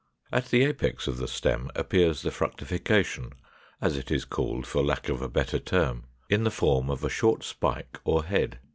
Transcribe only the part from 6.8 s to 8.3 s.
of a short spike or